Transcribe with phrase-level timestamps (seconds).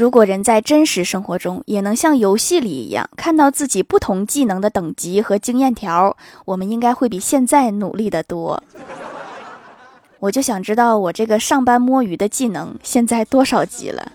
[0.00, 8.62] 如果人在真实生活中也能像游戏里一样看到自己不同技能的等级和经验条，我们应该会比现在努力的多。
[10.18, 14.10] 我就想知道我这个上班摸鱼的技能现在多少级了。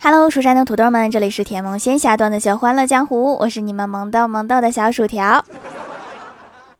[0.00, 5.44] ？Hello，蜀山的土豆们，这里是甜萌仙侠段的小欢乐江湖，我是你们萌豆萌豆的小薯条。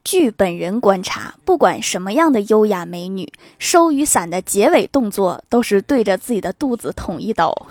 [0.05, 7.67] 据本人观察，不管什么样的优雅美女，收雨伞的结尾动作都是对着自己的肚子捅一刀。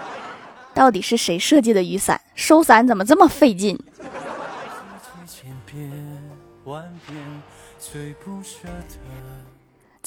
[0.74, 2.20] 到底是谁设计的雨伞？
[2.34, 3.78] 收伞怎么这么费劲？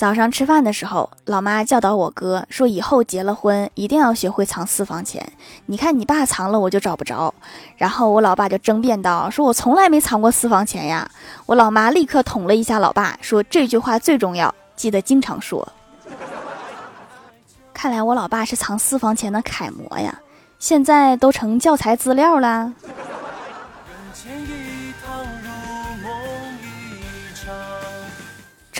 [0.02, 5.32] 早上吃饭的时候，老妈教导我哥说：“以后结了婚，一定要学会藏私房钱。
[5.68, 7.32] 你看你爸藏了，我就找不着。”
[7.78, 11.08] 然后我老爸就争辩道：“说我从来没藏过私房钱呀！”
[11.46, 15.72] 我老妈立刻捅了一下老爸，说：“这句话最重要，记得经常说。”
[17.72, 20.20] 看来我老爸是藏私房钱的楷模呀，
[20.58, 22.74] 现在都成教材资料了。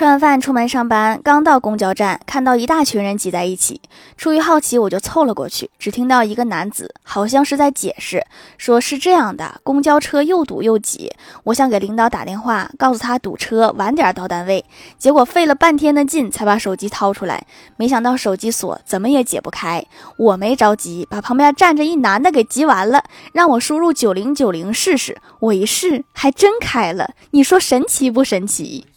[0.02, 3.80] 吃完饭出门上班，刚到公交站，看到一大群人挤在一起。
[4.18, 5.70] 出于好奇，我就凑了过去。
[5.78, 8.26] 只听到一个男子好像是在解释，
[8.58, 11.14] 说是这样的：公交车又堵又挤，
[11.44, 14.66] 我想给领导打电话，告诉他堵车，晚点到单位。
[14.98, 17.46] 结果费了半天的劲才把手机掏出来，
[17.78, 19.86] 没想到手机锁怎么也解不开。
[20.18, 25.22] 我没着急，把旁边站着一男的给急完了，让我输入九零九零试试。
[25.42, 27.12] 我一试，还真开了。
[27.30, 28.88] 你说神奇不神奇？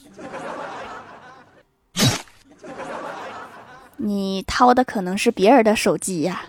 [4.07, 6.43] 你掏的可能是别人的手机呀。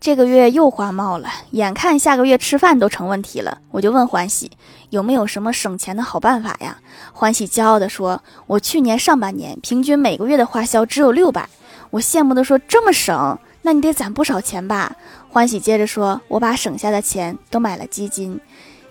[0.00, 4.50] 这个月又花冒了，眼看下个月吃饭都成问题了，我就问欢喜
[4.88, 6.78] 有没有什么省钱的好办法呀？
[7.12, 11.48] 欢喜骄傲的说：“我去年上半年平均每个月的花销只有六百。”
[11.90, 14.96] 我羡慕的说：“这么省，那你得攒不少钱吧？”
[15.30, 18.40] 欢喜接着说：“我把省下的钱都买了基金。”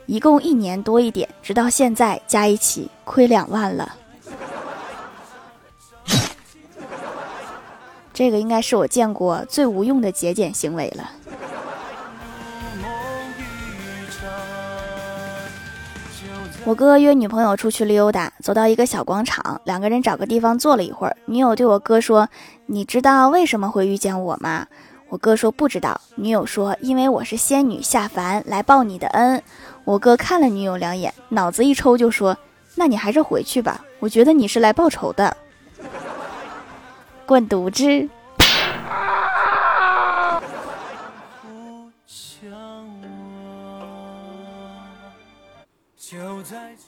[0.09, 3.95] 一共一年多一点，直到现在加一起亏两万了。
[8.11, 11.11] 这个应该是我见过最无用的节俭行为了。
[16.65, 21.15] 我哥约女朋友出去溜达，走到一个小广场，两个人找个地方坐了一会儿。
[21.27, 22.27] 女友对我哥说
[22.65, 24.65] ：“你知道为什么会遇见我吗？”
[25.09, 29.41] 我哥说：“不知道。”女友说：“因为我是仙女下凡来报你的恩。”
[29.89, 32.37] 我哥看了女友两眼，脑子一抽就说
[32.77, 35.35] ：“那你还是回去吧，我觉得你是来报仇的。”
[37.25, 38.07] 滚犊子！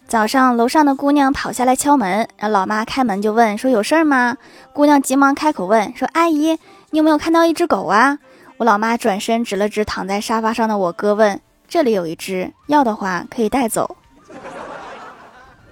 [0.06, 4.38] 早上楼上的姑娘跑下来敲门，让老妈开门就问说：“有事儿吗？”
[4.74, 6.60] 姑娘急忙开口问说：“阿姨，
[6.92, 8.20] 你有没有看到一只狗啊？”
[8.58, 11.42] 我老妈转身指了指躺在沙发上的我哥问。
[11.72, 13.96] 这里有一只，要的话可以带走。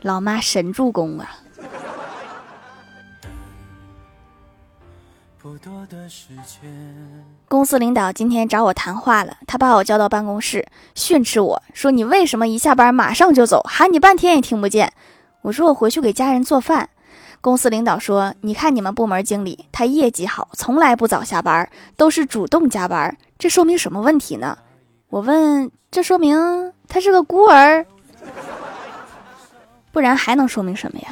[0.02, 1.30] 老妈神助攻啊！
[7.50, 10.66] 公司领导今天找我谈话了，他把我叫到办公室
[10.96, 13.62] 训斥我说：“你为什么一下班马上就走？
[13.64, 14.94] 喊你半天也听不见。”
[15.44, 16.92] 我说：“我回去给家人做饭。”
[17.42, 24.60] 公司领导说：“你看你们部门经理，他业绩好，从来不早下班，都是主动加班，这说明什么问题呢？”
[25.10, 27.86] 我问：“这说明他是个孤儿，
[29.92, 31.08] 不然还能说明什么呀？”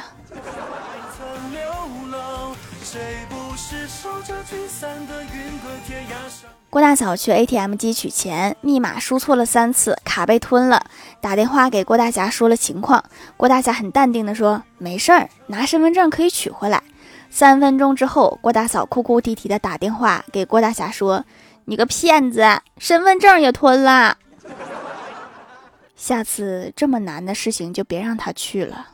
[6.70, 10.84] 郭大嫂去 ATM 机取钱，密码输错了三次，卡被吞了。
[11.20, 13.02] 打电话给郭大侠说了情况，
[13.36, 16.82] 郭大侠很淡定的说：“没事儿，拿身份证可以取回来。”
[17.30, 21.24] 三分钟之后，郭大嫂哭哭啼啼的打电话给郭大侠说。
[21.64, 22.42] 你个骗子，
[22.78, 24.16] 身份证也吞了。
[25.98, 28.86] 下次这么难的事情就别让他去了。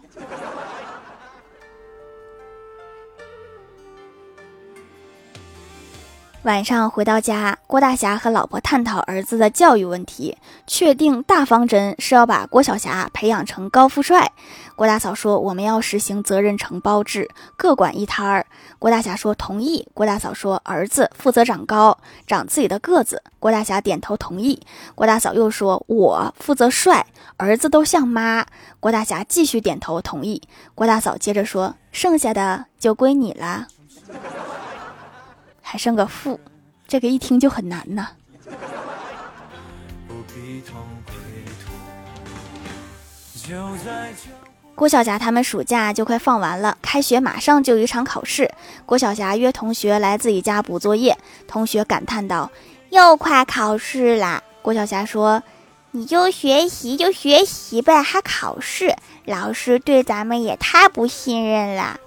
[6.44, 10.36] 晚上回到家，郭大侠和老婆探讨儿子的教育问题，
[10.66, 14.30] 确定大方针是要把郭晓霞培养成高富帅。
[14.76, 18.44] 郭大嫂说：“我们要实行责任承包制，各管一摊儿。”
[18.78, 21.96] 郭大侠说：“同意。”郭大嫂说：“儿子负责长高，
[22.26, 24.60] 长自己的个子。”郭大侠点头同意。
[24.94, 27.06] 郭大嫂又说：“我负责帅，
[27.38, 28.44] 儿子都像妈。”
[28.80, 30.42] 郭大侠继续点头同意。
[30.74, 33.68] 郭大嫂接着说：“剩下的就归你了。”
[35.74, 36.38] 还剩个富，
[36.86, 38.10] 这个一听就很难呐。
[44.76, 48.48] 郭晓霞他们暑假就快放完了，开学马上就有一场考试。
[48.86, 51.18] 郭晓霞约同学来自己家补作业，
[51.48, 52.48] 同学感叹道
[52.90, 55.42] ：“又快考试啦！”郭晓霞说
[55.90, 58.94] ：“你就学习就学习呗，还考试？
[59.24, 61.98] 老师对咱们也太不信任了。”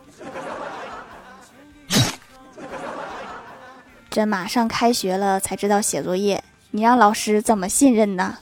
[4.17, 8.39] 这马上开学了才知道写作业，你让老师怎么信任呢？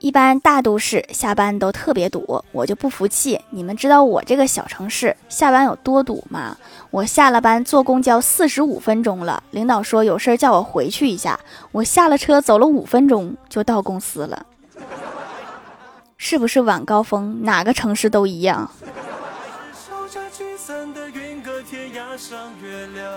[0.00, 3.40] 一般大都市下班都特别堵，我就不服气。
[3.50, 6.56] 你们知道我这个小城市下班有多堵吗？
[6.90, 11.38] 我下了班坐公交四十五分钟了，领导说有事叫我回去一下，
[11.70, 14.46] 我下了车走了五分钟就到公司了。
[16.18, 18.68] 是不是晚高峰哪个城市都一样？
[22.20, 23.10] 上月亮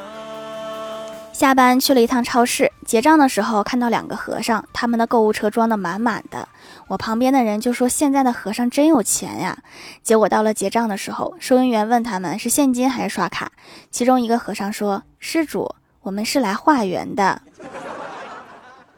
[1.34, 6.48] 下班去了一趟超市，结账的时候看到两个和尚，他们的购物车装的满满的。
[6.88, 9.58] 我旁边的人就说：“现在的和尚真有钱呀。”
[10.02, 13.52] 结果到了结账的时候，收银员问他们是现金还是刷卡，
[13.92, 17.42] 其中一个和尚说：“施主，我们是来化缘的。”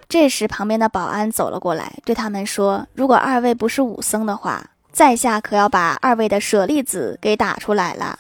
[0.08, 8.20] 这时旁边的保安走了过来，对他们说：“如果二位不是武僧的话，在下可要把二位的舍利子给打出来了。”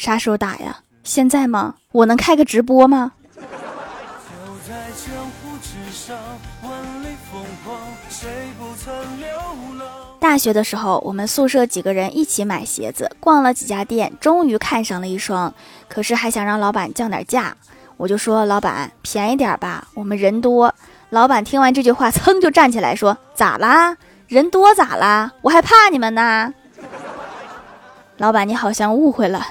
[0.00, 0.78] 啥时候打呀？
[1.04, 1.74] 现在吗？
[1.92, 3.12] 我能开个直播吗？
[10.18, 15.52] 大学的时候，我们宿舍几个人一起买鞋子，逛了几家店，终于看上了一双。
[15.86, 17.54] 可是还想让老板降点价，
[17.98, 20.74] 我就说老板便宜点吧，我们人多。
[21.10, 23.98] 老板听完这句话，噌就站起来说：“咋啦？
[24.28, 25.30] 人多咋啦？
[25.42, 26.54] 我还怕你们呢？”
[28.16, 29.46] 老板，你好像误会了。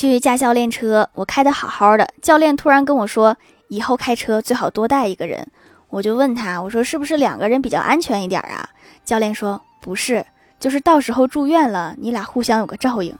[0.00, 3.36] 去驾校练车，我开的好好的，教练突然跟我说，
[3.68, 5.46] 以后开车最好多带一个人。
[5.90, 8.66] 我就问他，我说是不是两个人比较安全一点啊？
[9.04, 10.24] 教练说不是，
[10.58, 13.14] 就是到时候住院了，你俩互相有个照应。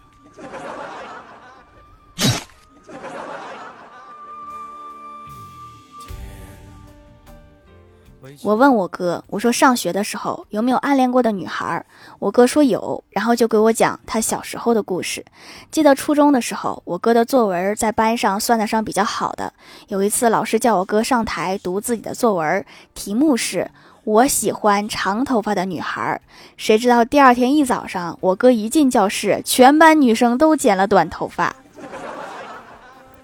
[8.42, 11.84] 我问我哥，我说上学的时候有没有暗恋过的女孩？
[12.18, 15.24] 我哥说有，然后就给我讲他小时候的故事。
[15.70, 19.52] 记得初中的时候，我哥的作文在班上算得上比较好的。
[19.88, 23.70] 有一次，老师叫我哥上台读自己的作文，题目是
[24.04, 26.20] 我喜欢长头发的女孩。
[26.56, 31.54] 谁知道第二天一早上，我哥一进教室，全班女生都剪了短头发。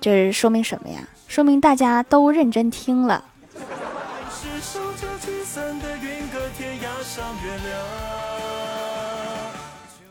[0.01, 1.01] 这说明什么呀？
[1.27, 3.25] 说明大家都认真听了。
[7.17, 8.06] 上月亮。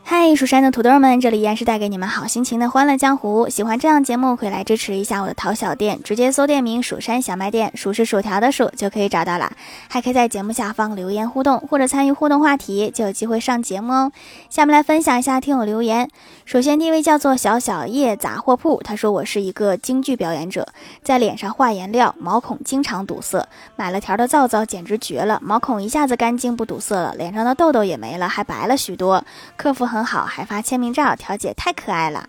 [0.07, 3.49] 嗨，蜀山的土豆们，这里依然是带给你们好心情的欢乐江湖。
[3.49, 9.51] 喜欢这样节目，可以来支持一下我的淘小店，直接搜店名“蜀山小卖店”，数是薯条的数就可以找到了。
[9.89, 14.11] 还可以在节目下方留言互动，或者参与互动话题，就有机会上节目哦。
[14.47, 16.07] 下面来分享一下听友留言。
[16.45, 20.67] 首先第一位叫做小小叶杂货铺，他说我是一个京剧表演者，
[21.01, 29.25] 在脸上画颜料，毛孔经常堵塞，买了条的皂皂简直绝了，毛孔一下子干净不堵塞了，脸上的痘痘也没了，还白了许多。
[29.57, 32.27] 客服很很好，还发签名照，调姐太可爱了。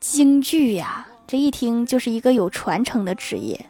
[0.00, 3.66] 京剧呀，这一听就是一个有传承的职业。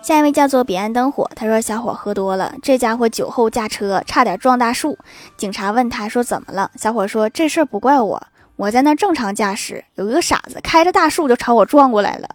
[0.00, 4.96] 下一位叫做彼岸灯火，他说小伙喝多了，这家伙酒后驾车，差点撞大树。
[5.36, 6.70] 警察问他说怎么了？
[6.76, 8.26] 小伙说这事儿不怪我，
[8.56, 12.26] 我在那正常驾驶，有一个傻子开着大树就朝我撞过来了。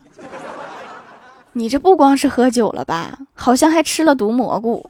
[1.53, 3.17] 你这不光是喝酒了吧？
[3.33, 4.89] 好像还吃了毒蘑菇。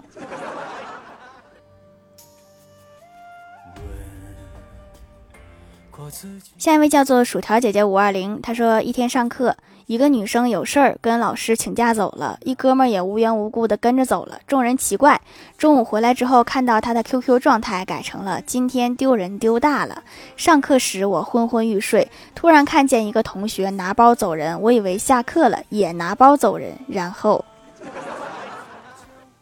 [6.58, 14.40] 下一位叫做薯条姐姐五二零，她说一天上课，一个女生有事儿跟老师请假走了，一哥们儿也无缘无故的跟着走了。
[14.48, 15.20] 众人奇怪，
[15.58, 20.04] 中午回来之后看到他的 QQ 状态改成了今天丢人丢大了。
[20.38, 27.44] 上课时我昏昏欲睡，突然看见一个同学拿包走人，我以为下课了也拿包走人，然后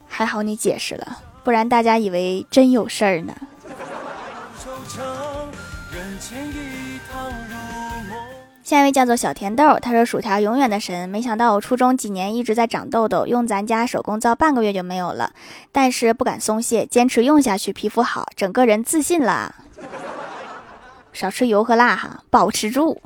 [0.08, 3.34] 还好你解释了，不然大家以为真有事儿呢。
[8.69, 11.09] 下一位叫做小甜豆，他说薯条永远的神。
[11.09, 15.31] 没想到我初中几年一直在长痘痘，用咱家手工皂半个月就没有了，
[15.71, 19.55] 但是不敢松懈，坚持用下去，皮肤好，整个人自信了。
[21.11, 23.01] 少吃油和辣哈，保持住。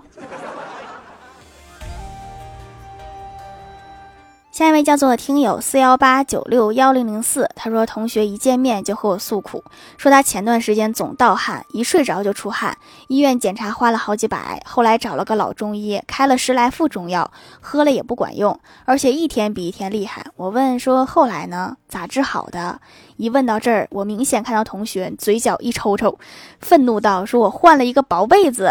[4.54, 9.64] 下一位叫做听友四幺八九六幺零零四，他说同学一见面就和我诉苦，
[9.98, 17.32] 说他前段时间总盗汗，一睡着就出汗，医院检查花了好几百，后来找了个老中医开了十来副中药，
[17.62, 20.24] 喝了也不管用，而且一天比一天厉害。
[20.36, 21.78] 我问说后来呢？
[21.88, 22.80] 咋治好的？
[23.18, 26.20] 一问到这儿，我明显看到同学嘴角一抽抽，
[26.60, 28.70] 愤怒道：说我换了一个薄被子，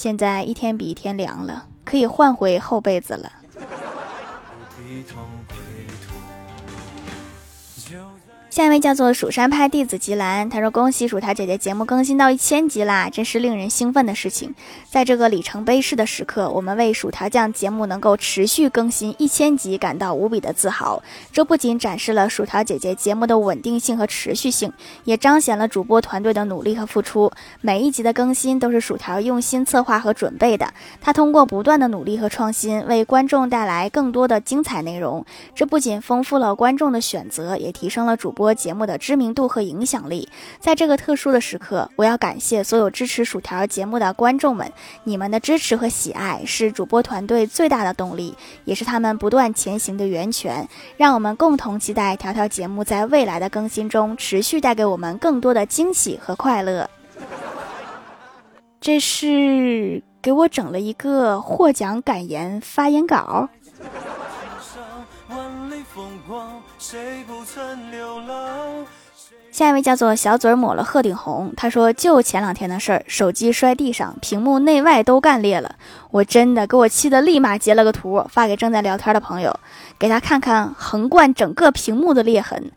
[0.00, 3.32] 现在一天比一天凉了，可以换回厚被子了。
[8.50, 14.54] 下一位叫做蜀山派弟子吉兰，他说：“恭喜薯条姐姐节目更新到一千集啦，真是令人兴奋的事情。
[14.88, 21.02] 在这个里程碑式的时刻，我们为薯条酱节目能够持续更新一千集感到无比的自豪。
[21.30, 24.72] 这不仅展示了薯条姐姐节目的稳定性和持续性，
[25.04, 27.30] 也彰显了主播团队的努力和付出。
[27.60, 35.24] 每一集的更新都是薯条用心策划和准备的，他通过不断的努力和创新，为观众带来更多的精彩内容。
[35.54, 40.28] 这不仅丰富了观众的选择，也提升了主播。”节目的知名度和影响力，
[40.60, 44.72] 在这个特殊的时刻，我要感谢所有支持薯条节目的观众们，
[45.04, 50.68] 你们的支持和喜爱是主播团队最大的动力，也是他们不断前行的源泉。
[50.96, 56.88] 让我们共同期待条条节目在未来的更新中持续带给我们更多的惊喜和快乐。
[58.80, 63.48] 这是给我整了一个获奖感言发言稿。
[69.50, 75.74] 下一位叫做小嘴抹了鹤顶红，他说就前两天的事儿，手机摔地上，屏幕内外都干裂了，
[76.10, 79.58] 我真的给我气的，立马截了个图发给正在聊天的朋友，
[79.98, 82.70] 给他看看横贯整个屏幕的裂痕，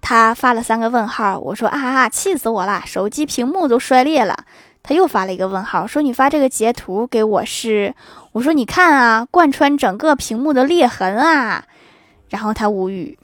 [0.00, 4.44] 他发了三个问号，我说啊啊，气死我了，手机屏幕都摔裂了，
[4.82, 7.94] 他又发了一个问号，说你发这个截图给我是，
[8.32, 11.64] 我说你看啊，贯穿整个屏幕的裂痕啊。
[12.28, 13.18] 然后他无语，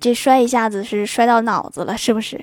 [0.00, 2.40] 这摔一下子是摔到脑子了，是不是？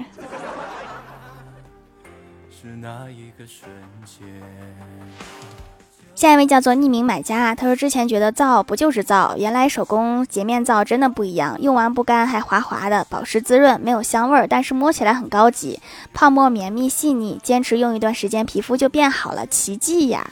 [6.16, 15.82] 下一位叫做匿名买家，他说之前觉得皂不就是皂，原来手工洁面皂真的不一样，用完不干还滑滑的，保湿滋润，没有香味儿，但是摸起来很高级，
[16.14, 20.30] 泡沫绵密细腻，坚持用一段时间皮肤就变好了，奇迹呀！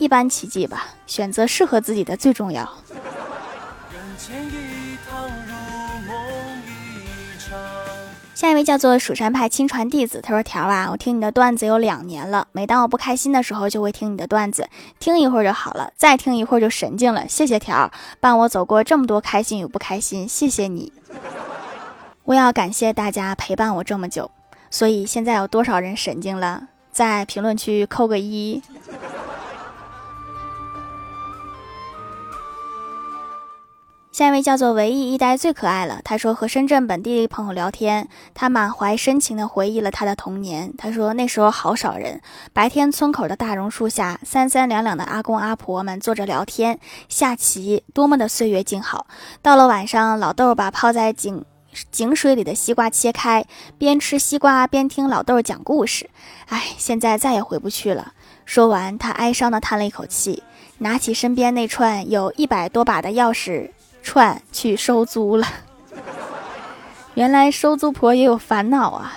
[0.00, 2.66] 一般奇迹吧，选择适合自己的最重要。
[8.34, 14.66] 下一位叫做蜀山派亲传弟子，他说：“条啊，我听你的段子有两年了，每当我不开心的时候，就会听你的段子，
[14.98, 17.28] 听一会儿就好了，再听一会儿就神经了。
[17.28, 20.90] 谢谢条，伴我走过这么多开心与不开心，谢谢你。
[22.24, 24.30] 我要感谢大家陪伴我这么久，
[24.70, 26.68] 所以现在有多少人神经了？
[26.90, 28.62] 在评论区扣个一。”
[34.20, 36.02] 下一位叫做唯一一代最可爱了。
[36.04, 40.74] 他说和深圳本地的朋友聊天，他满怀深情地回忆了他的童年。
[40.76, 42.20] 他说那时候好少人，
[42.52, 49.06] 白天村口的大榕树下，三三两两的阿公阿婆们坐着聊天、下棋，多么的岁月静好。
[49.40, 51.42] 到了晚上，老豆把泡在井
[51.90, 53.46] 井水里的西瓜切开，
[53.78, 56.10] 边吃西瓜边听老豆讲故事。
[56.48, 58.12] 唉，现在再也回不去了。
[58.44, 60.42] 说完，他哀伤地叹了一口气，
[60.76, 63.70] 拿起身边那串有一百多把的钥匙。
[64.02, 65.46] 串去收租了，
[67.14, 69.12] 原来收租婆也有烦恼啊。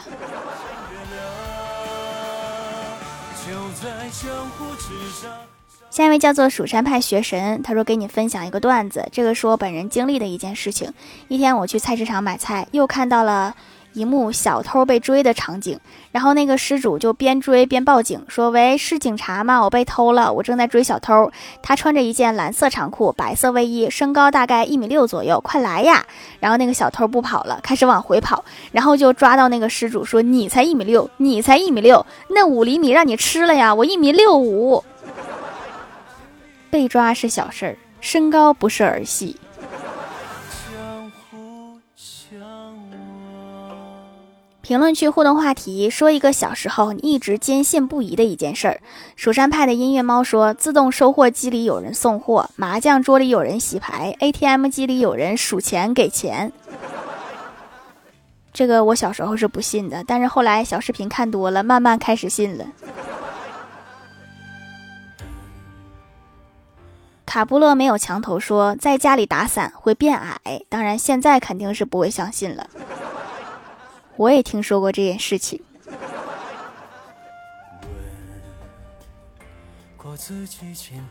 [5.89, 10.91] 下一位叫做蜀山派学神，他说给你分享一个段子，这个是我本人经历的一件事情。
[11.27, 13.55] 一天我去菜市场买菜，又看到了。
[13.93, 15.79] 一幕小偷被追的场景，
[16.12, 19.62] 然后那个失主就边追边报警，说：“喂，是警察吗？
[19.63, 21.31] 我被偷了，我正在追小偷。
[21.62, 26.05] 他穿着一件蓝色长裤，白色卫衣，身高大概一米六左右，快来呀！”
[26.41, 33.73] 然后那个小偷不跑了，开始往回跑，然后就抓到那个失主，说：“你才一米六，你才一米六，那五厘米让你吃了呀！
[33.73, 34.83] 我一米六五。”
[36.71, 39.35] 被抓是小事儿，身高不是儿戏。
[44.63, 48.79] 评论区互动话题：说一个小时候你一直坚信不疑的一件事儿。
[49.17, 56.53] 蜀山派的音乐猫说：自动收货机里有人送货，麻将桌里有人洗牌，ATM 机里有人数钱给钱。
[58.53, 62.65] 这个我小时候是不信的，但是后来小视频看多了，慢慢开始信了。
[67.25, 72.70] 卡布勒没有墙头说，在家里打伞会变矮，当然现在肯定是不会相信了。
[74.15, 75.62] 我也听说过这件事情。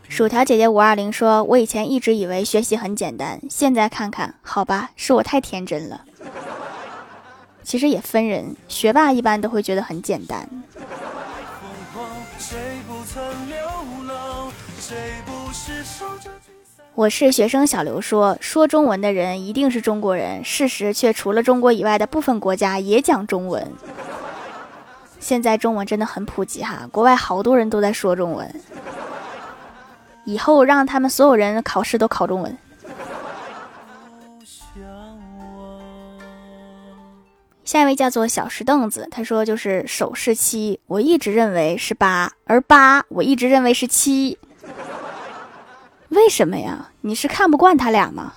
[0.09, 6.05] 薯条姐姐五二零说：“我以前一直以为学习很简单，现在看看，好吧，是我太天真了。
[7.65, 10.49] 其实也分人，学霸一般都会觉得很简单。”
[16.95, 23.67] 我是学生小刘说：“说中文的人一定是中国人，事实却除了中国以外的部分国家也讲中文。
[25.19, 28.55] 现在中文真的很普及哈，国外好多人都在说中文。”
[30.25, 32.59] 以后让他们所有人考试都考中文。
[37.65, 44.39] 下一位叫做小石凳子，他说就是手是七，我一直认为是八，而八我一直认为是七，
[46.13, 46.91] 为什么呀？
[47.01, 48.35] 你是看不惯他俩吗？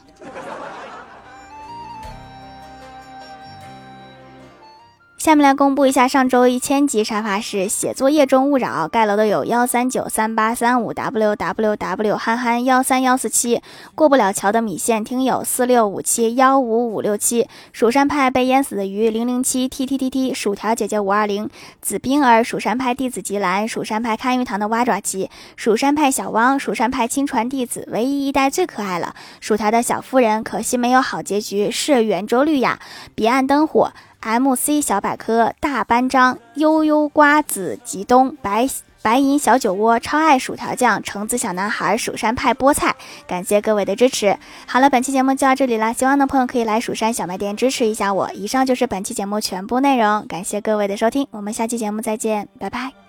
[5.26, 13.60] 下面来公布一下上周一千级沙发是写作业中勿扰，盖楼的有幺三九三八三五 w w w 憨憨幺三幺四七
[13.96, 21.50] 过不了桥的米线听友四六五七幺五五六七蜀山派被淹死的鱼零零七 t t t t 薯条姐姐五二零
[21.82, 32.80] 紫冰儿蜀山派弟子吉兰蜀山派看鱼塘的蛙爪鸡蜀山派小汪蜀山派亲传弟子唯一一代最可爱了薯条的小夫人可惜没有好结局是圆周率呀
[33.16, 33.92] 彼岸灯火。
[34.26, 38.68] M C 小百科大班章悠悠瓜子吉东白
[39.04, 42.96] 白银小酒窝超爱薯条酱橙子小男孩蜀山派菠菜，
[43.28, 44.36] 感谢各位的支持。
[44.66, 48.32] 好了，本期节目就到这里了，希望的朋友可以来蜀山小卖店支持一下我。
[48.34, 53.05] 以上就是本期节目全部内容，感谢各位的收听，我们下期节目再见，拜拜。